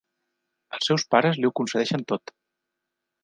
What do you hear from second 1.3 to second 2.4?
li ho concedeixen tot.